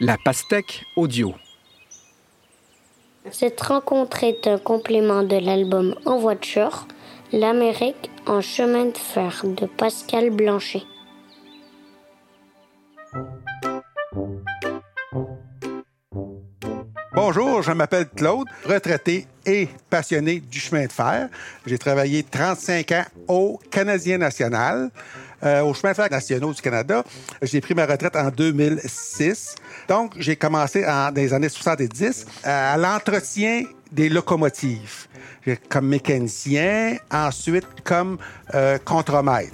La 0.00 0.16
pastèque 0.16 0.84
audio. 0.94 1.34
Cette 3.32 3.60
rencontre 3.60 4.22
est 4.22 4.46
un 4.46 4.56
complément 4.58 5.24
de 5.24 5.34
l'album 5.34 5.96
En 6.06 6.18
voiture, 6.18 6.86
l'Amérique 7.32 8.08
en 8.24 8.40
chemin 8.40 8.86
de 8.86 8.96
fer 8.96 9.42
de 9.44 9.66
Pascal 9.66 10.30
Blanchet. 10.30 10.82
Bonjour, 17.12 17.62
je 17.62 17.72
m'appelle 17.72 18.08
Claude, 18.08 18.46
retraité 18.64 19.26
et 19.44 19.68
passionné 19.90 20.38
du 20.38 20.60
chemin 20.60 20.86
de 20.86 20.92
fer. 20.92 21.28
J'ai 21.66 21.76
travaillé 21.76 22.22
35 22.22 22.92
ans 22.92 23.04
au 23.26 23.60
Canadien 23.72 24.18
national, 24.18 24.90
euh, 25.44 25.62
au 25.62 25.74
chemin 25.74 25.90
de 25.92 25.96
fer 25.96 26.10
nationaux 26.10 26.52
du 26.52 26.60
Canada. 26.60 27.04
J'ai 27.42 27.60
pris 27.60 27.74
ma 27.74 27.86
retraite 27.86 28.16
en 28.16 28.30
2006. 28.30 29.54
Donc, 29.88 30.14
j'ai 30.18 30.36
commencé 30.36 30.84
en, 30.84 31.12
dans 31.12 31.14
les 31.14 31.32
années 31.32 31.48
70 31.48 32.26
à 32.44 32.76
l'entretien 32.76 33.62
des 33.92 34.08
locomotives 34.08 35.08
comme 35.68 35.88
mécanicien, 35.88 36.96
ensuite 37.10 37.66
comme 37.84 38.18
euh, 38.54 38.78
contremaître. 38.78 39.52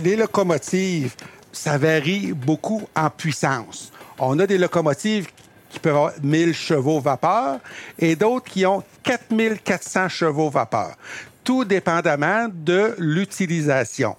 Les 0.00 0.16
locomotives, 0.16 1.14
ça 1.52 1.76
varie 1.76 2.32
beaucoup 2.32 2.88
en 2.96 3.10
puissance. 3.10 3.92
On 4.18 4.38
a 4.38 4.46
des 4.46 4.58
locomotives 4.58 5.28
qui 5.70 5.78
peuvent 5.78 5.96
avoir 5.96 6.12
1000 6.22 6.52
chevaux 6.52 7.00
vapeur 7.00 7.60
et 7.98 8.16
d'autres 8.16 8.44
qui 8.44 8.66
ont 8.66 8.82
4400 9.04 10.08
chevaux 10.08 10.50
vapeur, 10.50 10.96
tout 11.44 11.64
dépendamment 11.64 12.48
de 12.52 12.94
l'utilisation. 12.98 14.16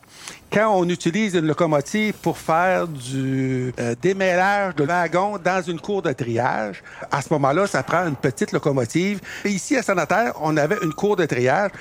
Quand 0.51 0.75
on 0.75 0.87
utilise 0.89 1.35
une 1.35 1.47
locomotive 1.47 2.13
pour 2.21 2.37
faire 2.37 2.87
du 2.87 3.73
euh, 3.79 3.95
démêlage 4.01 4.76
de 4.76 4.84
wagons 4.84 5.37
dans 5.37 5.61
une 5.61 5.79
cour 5.79 6.01
de 6.01 6.11
triage, 6.11 6.84
à 7.09 7.21
ce 7.21 7.31
moment-là, 7.34 7.67
ça 7.67 7.83
prend 7.83 8.05
une 8.07 8.15
petite 8.15 8.51
locomotive. 8.51 9.21
ici, 9.45 9.77
à 9.77 9.83
Sanataire, 9.83 10.33
on 10.41 10.57
avait 10.57 10.77
une 10.83 10.93
cour 10.93 11.15
de 11.15 11.26
triage 11.26 11.71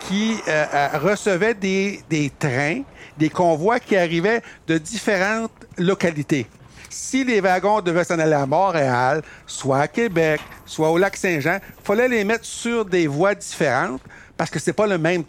qui 0.00 0.36
euh, 0.46 0.64
euh, 0.74 0.88
recevait 0.98 1.54
des, 1.54 2.00
des 2.10 2.30
trains, 2.38 2.82
des 3.16 3.30
convois 3.30 3.80
qui 3.80 3.96
arrivaient 3.96 4.42
de 4.66 4.78
différentes 4.78 5.52
localités 5.78 6.46
si 6.88 7.24
les 7.24 7.40
wagons 7.40 7.80
devaient 7.80 8.04
s'en 8.04 8.18
aller 8.18 8.32
à 8.32 8.46
Montréal, 8.46 9.22
soit 9.46 9.80
à 9.80 9.88
Québec, 9.88 10.40
soit 10.66 10.90
au 10.90 10.98
lac 10.98 11.16
Saint-Jean, 11.16 11.58
il 11.62 11.84
fallait 11.84 12.08
les 12.08 12.24
mettre 12.24 12.44
sur 12.44 12.84
des 12.84 13.06
voies 13.06 13.34
différentes 13.34 14.02
parce 14.36 14.50
que 14.50 14.58
c'est 14.58 14.72
pas 14.72 14.86
le 14.86 14.98
même 14.98 15.24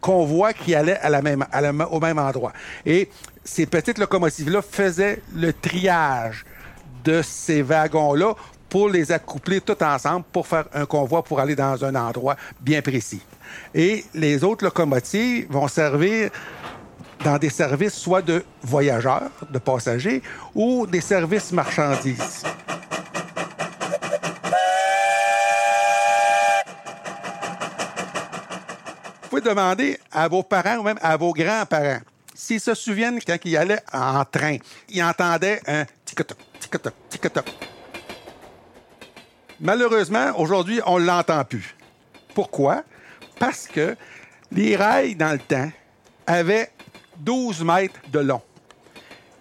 convoi 0.00 0.52
qui 0.52 0.74
allait 0.74 0.98
à 0.98 1.10
la 1.10 1.22
même, 1.22 1.44
au 1.90 2.00
même 2.00 2.18
endroit. 2.18 2.52
Et 2.84 3.08
ces 3.44 3.66
petites 3.66 3.98
locomotives-là 3.98 4.62
faisaient 4.62 5.22
le 5.34 5.52
triage 5.52 6.44
de 7.04 7.22
ces 7.22 7.62
wagons-là 7.62 8.34
pour 8.68 8.88
les 8.88 9.12
accoupler 9.12 9.60
tout 9.60 9.80
ensemble 9.82 10.24
pour 10.32 10.46
faire 10.46 10.64
un 10.72 10.86
convoi 10.86 11.22
pour 11.22 11.40
aller 11.40 11.54
dans 11.54 11.84
un 11.84 11.94
endroit 11.94 12.36
bien 12.60 12.80
précis. 12.80 13.20
Et 13.74 14.04
les 14.14 14.44
autres 14.44 14.64
locomotives 14.64 15.46
vont 15.50 15.68
servir 15.68 16.30
dans 17.24 17.38
des 17.38 17.50
services 17.50 17.94
soit 17.94 18.22
de 18.22 18.44
voyageurs, 18.62 19.30
de 19.50 19.58
passagers, 19.58 20.22
ou 20.54 20.86
des 20.86 21.00
services 21.00 21.52
marchandises. 21.52 22.42
Vous 29.22 29.38
pouvez 29.38 29.42
demander 29.42 29.98
à 30.10 30.28
vos 30.28 30.42
parents 30.42 30.76
ou 30.76 30.82
même 30.82 30.98
à 31.00 31.16
vos 31.16 31.32
grands-parents 31.32 32.00
s'ils 32.34 32.60
se 32.60 32.74
souviennent 32.74 33.20
quand 33.24 33.38
ils 33.44 33.56
allaient 33.56 33.82
en 33.92 34.24
train, 34.24 34.56
ils 34.88 35.02
entendaient 35.02 35.60
un 35.66 35.84
tic-toc, 36.04 36.36
tic-toc, 36.58 36.92
tic-toc. 37.08 37.46
Malheureusement, 39.60 40.32
aujourd'hui, 40.36 40.80
on 40.86 40.98
ne 40.98 41.06
l'entend 41.06 41.44
plus. 41.44 41.76
Pourquoi? 42.34 42.82
Parce 43.38 43.68
que 43.68 43.96
les 44.50 44.76
rails, 44.76 45.14
dans 45.14 45.32
le 45.32 45.38
temps, 45.38 45.70
avaient 46.26 46.70
12 47.18 47.64
mètres 47.64 48.00
de 48.10 48.20
long. 48.20 48.42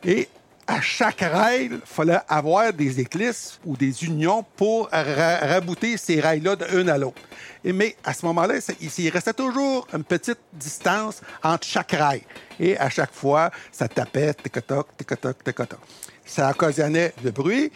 Et 0.03 0.27
à 0.67 0.79
chaque 0.79 1.19
rail, 1.19 1.69
il 1.71 1.79
fallait 1.83 2.19
avoir 2.27 2.71
des 2.71 2.99
éclisses 2.99 3.59
ou 3.65 3.75
des 3.75 4.05
unions 4.05 4.45
pour 4.55 4.89
rabouter 4.91 5.97
ces 5.97 6.21
rails-là 6.21 6.55
d'un 6.55 6.87
à 6.87 6.97
l'autre. 6.97 7.21
mais 7.63 7.95
à 8.03 8.13
ce 8.13 8.25
moment-là, 8.27 8.55
il 8.79 9.09
restait 9.09 9.33
toujours 9.33 9.87
une 9.93 10.03
petite 10.03 10.39
distance 10.53 11.21
entre 11.43 11.67
chaque 11.67 11.91
rail. 11.91 12.21
Et 12.59 12.77
à 12.77 12.89
chaque 12.89 13.13
fois, 13.13 13.51
ça 13.71 13.87
tapait, 13.87 14.33
tic-toc, 14.33 14.87
tic-toc, 14.97 15.43
tic-toc. 15.43 15.79
Ça 16.25 16.49
occasionnait 16.49 17.13
le 17.23 17.31
bruit, 17.31 17.71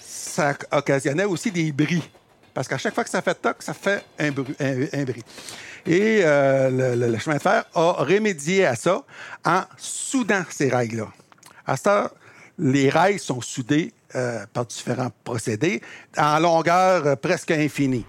ça 0.00 0.54
occasionnait 0.72 1.24
aussi 1.24 1.50
des 1.50 1.70
bris. 1.72 2.08
Parce 2.54 2.66
qu'à 2.66 2.78
chaque 2.78 2.94
fois 2.94 3.04
que 3.04 3.10
ça 3.10 3.22
fait 3.22 3.34
toc, 3.34 3.62
ça 3.62 3.74
fait 3.74 4.04
un, 4.18 4.30
bruit, 4.30 4.56
un 4.58 5.04
bris. 5.04 5.24
Et 5.86 6.20
euh, 6.24 6.94
le, 6.94 7.18
chemin 7.18 7.36
de 7.36 7.42
fer 7.42 7.64
a 7.74 7.92
remédié 8.04 8.66
à 8.66 8.76
ça 8.76 9.02
en 9.44 9.62
soudant 9.76 10.42
ces 10.50 10.68
rails-là. 10.68 11.08
À 11.66 11.76
ça, 11.76 12.12
les 12.58 12.90
rails 12.90 13.18
sont 13.18 13.40
soudés 13.40 13.92
euh, 14.14 14.44
par 14.52 14.66
différents 14.66 15.10
procédés 15.24 15.80
en 16.16 16.38
longueur 16.38 17.06
euh, 17.06 17.16
presque 17.16 17.52
infinie. 17.52 18.04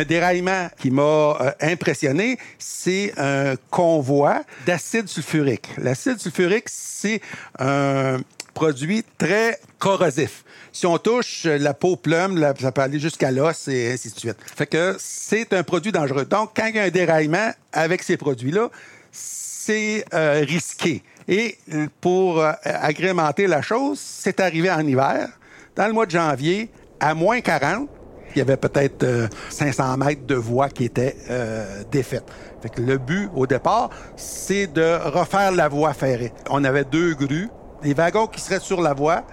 Un 0.00 0.04
déraillement 0.04 0.70
qui 0.80 0.90
m'a 0.90 1.02
euh, 1.02 1.52
impressionné, 1.60 2.38
c'est 2.58 3.12
un 3.18 3.54
convoi 3.68 4.44
d'acide 4.64 5.06
sulfurique. 5.08 5.68
L'acide 5.76 6.18
sulfurique, 6.18 6.68
c'est 6.68 7.20
un 7.58 8.16
produit 8.54 9.04
très 9.18 9.60
corrosif. 9.78 10.42
Si 10.72 10.86
on 10.86 10.96
touche 10.96 11.44
la 11.44 11.74
peau 11.74 11.96
plume, 11.96 12.42
ça 12.58 12.72
peut 12.72 12.80
aller 12.80 12.98
jusqu'à 12.98 13.30
l'os 13.30 13.68
et 13.68 13.92
ainsi 13.92 14.10
de 14.10 14.18
suite. 14.18 14.38
Fait 14.56 14.66
que 14.66 14.96
c'est 14.98 15.52
un 15.52 15.62
produit 15.62 15.92
dangereux. 15.92 16.24
Donc, 16.24 16.52
quand 16.56 16.68
il 16.68 16.76
y 16.76 16.78
a 16.78 16.84
un 16.84 16.88
déraillement 16.88 17.50
avec 17.70 18.02
ces 18.02 18.16
produits-là, 18.16 18.70
c'est 19.12 20.06
euh, 20.14 20.42
risqué. 20.48 21.02
Et 21.28 21.58
pour 22.00 22.40
euh, 22.40 22.52
agrémenter 22.64 23.46
la 23.46 23.60
chose, 23.60 24.00
c'est 24.00 24.40
arrivé 24.40 24.70
en 24.70 24.80
hiver, 24.80 25.28
dans 25.76 25.86
le 25.86 25.92
mois 25.92 26.06
de 26.06 26.12
janvier, 26.12 26.70
à 27.00 27.12
moins 27.12 27.42
40, 27.42 27.90
il 28.34 28.38
y 28.38 28.40
avait 28.40 28.56
peut-être 28.56 29.28
500 29.48 29.82
euh, 29.82 29.96
mètres 29.96 30.26
de 30.26 30.34
voie 30.34 30.68
qui 30.68 30.84
étaient 30.84 31.16
euh, 31.30 31.82
défaites. 31.90 32.24
Fait 32.62 32.68
que 32.68 32.80
le 32.80 32.98
but, 32.98 33.30
au 33.34 33.46
départ, 33.46 33.90
c'est 34.16 34.66
de 34.66 34.98
refaire 35.08 35.52
la 35.52 35.68
voie 35.68 35.92
ferrée. 35.94 36.32
On 36.50 36.62
avait 36.64 36.84
deux 36.84 37.14
grues. 37.14 37.48
Les 37.82 37.94
wagons 37.94 38.26
qui 38.26 38.40
seraient 38.40 38.60
sur 38.60 38.82
la 38.82 38.92
voie, 38.92 39.24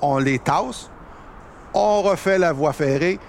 on 0.00 0.18
les 0.18 0.40
tasse, 0.40 0.90
on 1.72 2.02
refait 2.02 2.38
la 2.38 2.52
voie 2.52 2.72
ferrée, 2.72 3.20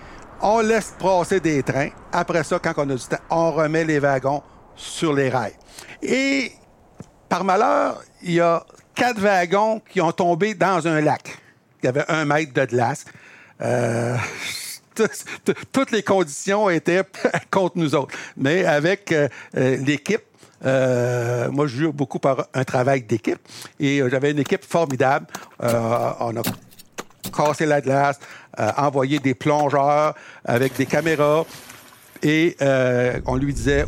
on 0.42 0.62
laisse 0.62 0.96
passer 1.00 1.40
des 1.40 1.62
trains. 1.62 1.90
Après 2.12 2.44
ça, 2.44 2.58
quand 2.60 2.74
on 2.78 2.90
a 2.90 2.96
du 2.96 3.04
temps, 3.04 3.18
on 3.30 3.52
remet 3.52 3.84
les 3.84 4.00
wagons 4.00 4.42
sur 4.76 5.14
les 5.14 5.30
rails. 5.30 5.54
Et 6.02 6.52
par 7.30 7.44
malheur, 7.44 8.02
il 8.24 8.34
y 8.34 8.40
a 8.40 8.64
quatre 8.96 9.20
wagons 9.20 9.82
qui 9.88 10.02
ont 10.02 10.12
tombé 10.12 10.56
dans 10.56 10.88
un 10.88 11.02
lac. 11.02 11.38
Il 11.84 11.86
y 11.86 11.90
avait 11.90 12.06
un 12.08 12.26
mètre 12.26 12.54
de 12.54 12.66
glace. 12.66 13.06
Euh, 13.62 14.16
toutes 15.72 15.92
les 15.92 16.04
conditions 16.04 16.70
étaient 16.70 17.04
contre 17.52 17.78
nous 17.78 17.96
autres. 17.96 18.16
Mais 18.36 18.66
avec 18.66 19.12
euh, 19.12 19.28
euh, 19.56 19.78
l'équipe, 19.78 20.24
euh, 20.66 21.50
moi, 21.52 21.68
je 21.68 21.78
jure 21.78 21.94
beaucoup 21.94 22.20
par 22.20 22.48
un 22.54 22.64
travail 22.64 23.04
d'équipe. 23.04 23.40
Et 23.80 24.02
j'avais 24.10 24.32
une 24.32 24.40
équipe 24.40 24.66
formidable. 24.66 25.28
on 25.60 25.66
a 26.38 26.42
cassé 27.36 27.66
la 27.66 27.82
glace, 27.82 28.20
envoyé 28.58 29.20
des 29.20 29.36
plongeurs 29.36 30.16
avec 30.44 30.76
des 30.76 30.88
caméras 30.88 31.46
et 32.24 32.56
euh, 32.62 33.20
on 33.26 33.36
lui 33.36 33.54
disait 33.54 33.86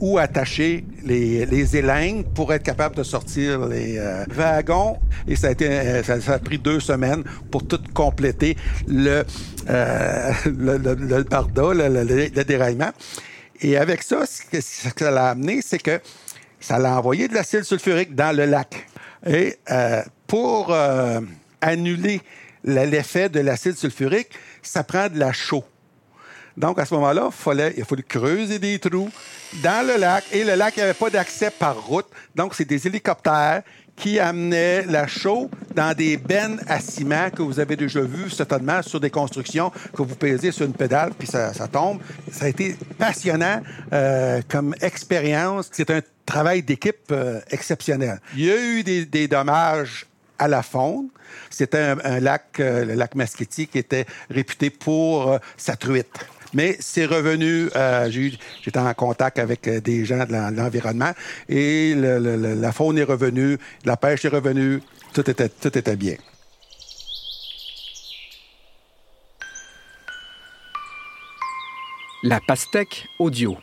où, 0.00 0.18
attacher 0.18 0.84
les, 1.04 1.46
les 1.46 2.22
pour 2.34 2.52
être 2.52 2.62
capable 2.62 2.96
de 2.96 3.02
sortir 3.02 3.66
les 3.66 3.98
euh, 3.98 4.24
wagons. 4.30 4.98
Et 5.26 5.36
ça 5.36 5.48
a, 5.48 5.50
été, 5.50 5.68
euh, 5.68 6.02
ça, 6.02 6.34
a 6.34 6.38
pris 6.38 6.58
deux 6.58 6.80
semaines 6.80 7.24
pour 7.50 7.66
tout 7.66 7.80
compléter 7.92 8.56
le, 8.86 9.24
le, 9.66 10.78
le, 10.78 10.94
le, 10.94 11.24
le, 12.34 12.44
déraillement. 12.44 12.90
Et 13.60 13.76
avec 13.76 14.02
ça, 14.02 14.24
ce 14.26 14.42
que 14.50 14.60
ça 14.60 15.10
l'a 15.10 15.30
amené, 15.30 15.60
c'est 15.62 15.78
que 15.78 16.00
ça 16.60 16.78
l'a 16.78 16.98
envoyé 16.98 17.28
de 17.28 17.34
l'acide 17.34 17.62
sulfurique 17.62 18.14
dans 18.14 18.34
le 18.36 18.46
lac. 18.46 18.86
Et 19.26 19.58
pour 20.26 20.74
annuler 21.60 22.20
l'effet 22.64 23.28
de 23.28 23.40
l'acide 23.40 23.76
sulfurique, 23.76 24.30
ça 24.62 24.84
prend 24.84 25.08
de 25.08 25.18
la 25.18 25.32
chaux. 25.32 25.64
Donc, 26.56 26.78
à 26.78 26.84
ce 26.84 26.94
moment-là, 26.94 27.30
il 27.76 27.82
a 27.82 27.84
fallu 27.84 28.02
creuser 28.02 28.58
des 28.58 28.78
trous 28.78 29.10
dans 29.62 29.86
le 29.86 29.98
lac. 29.98 30.24
Et 30.32 30.44
le 30.44 30.54
lac, 30.54 30.74
il 30.76 30.80
n'y 30.80 30.84
avait 30.84 30.94
pas 30.94 31.10
d'accès 31.10 31.50
par 31.50 31.84
route. 31.84 32.06
Donc, 32.34 32.54
c'est 32.54 32.64
des 32.64 32.86
hélicoptères 32.86 33.62
qui 33.96 34.18
amenait 34.18 34.84
la 34.86 35.06
chaux 35.06 35.50
dans 35.74 35.94
des 35.94 36.16
bennes 36.16 36.60
à 36.66 36.80
ciment 36.80 37.30
que 37.30 37.42
vous 37.42 37.60
avez 37.60 37.76
déjà 37.76 38.00
vu 38.00 38.28
certainement 38.30 38.82
sur 38.82 39.00
des 39.00 39.10
constructions 39.10 39.70
que 39.92 40.02
vous 40.02 40.16
pesez 40.16 40.50
sur 40.50 40.66
une 40.66 40.72
pédale 40.72 41.12
puis 41.16 41.28
ça, 41.28 41.52
tombe. 41.70 42.00
Ça 42.30 42.46
a 42.46 42.48
été 42.48 42.76
passionnant 42.98 43.62
euh, 43.92 44.40
comme 44.48 44.74
expérience. 44.80 45.68
C'est 45.72 45.90
un 45.90 46.00
travail 46.26 46.62
d'équipe 46.62 47.10
euh, 47.12 47.40
exceptionnel. 47.50 48.20
Il 48.34 48.44
y 48.44 48.50
a 48.50 48.56
eu 48.56 48.82
des, 48.82 49.06
des 49.06 49.28
dommages 49.28 50.06
à 50.38 50.48
la 50.48 50.62
faune. 50.62 51.08
C'était 51.50 51.94
un, 52.02 52.20
lac, 52.20 52.58
euh, 52.58 52.84
le 52.84 52.94
lac 52.94 53.14
Masquetti, 53.14 53.68
qui 53.68 53.78
était 53.78 54.06
réputé 54.28 54.70
pour 54.70 55.38
sa 55.56 55.76
truite. 55.76 56.10
Mais 56.54 56.76
c'est 56.80 57.06
revenu, 57.06 57.68
euh, 57.74 58.10
j'étais 58.10 58.78
en 58.78 58.94
contact 58.94 59.38
avec 59.38 59.66
euh, 59.66 59.80
des 59.80 60.04
gens 60.04 60.24
de 60.24 60.56
l'environnement 60.56 61.12
et 61.48 61.94
la 61.94 62.72
faune 62.72 62.98
est 62.98 63.04
revenue, 63.04 63.58
la 63.84 63.96
pêche 63.96 64.24
est 64.24 64.28
revenue, 64.28 64.80
tout 65.12 65.28
était, 65.28 65.48
tout 65.48 65.76
était 65.76 65.96
bien. 65.96 66.16
La 72.22 72.40
pastèque 72.40 73.06
audio. 73.18 73.58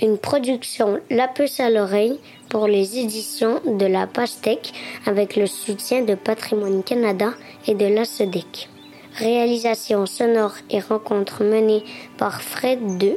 Une 0.00 0.18
production 0.18 1.00
La 1.10 1.28
Puce 1.28 1.60
à 1.60 1.70
l'oreille 1.70 2.18
pour 2.50 2.66
les 2.66 2.98
éditions 2.98 3.60
de 3.64 3.86
La 3.86 4.06
Pastèque 4.06 4.72
avec 5.06 5.36
le 5.36 5.46
soutien 5.46 6.02
de 6.02 6.14
Patrimoine 6.14 6.82
Canada 6.82 7.32
et 7.66 7.74
de 7.74 7.86
la 7.86 8.04
SEDEC. 8.04 8.68
Réalisation 9.16 10.06
sonore 10.06 10.54
et 10.70 10.80
rencontre 10.80 11.44
menée 11.44 11.84
par 12.16 12.42
Fred 12.42 12.80
II. 13.02 13.16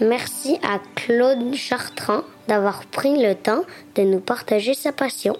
Merci 0.00 0.58
à 0.62 0.78
Claude 0.94 1.54
Chartrand 1.54 2.22
d'avoir 2.48 2.84
pris 2.84 3.22
le 3.22 3.34
temps 3.34 3.62
de 3.94 4.02
nous 4.02 4.20
partager 4.20 4.74
sa 4.74 4.92
passion. 4.92 5.36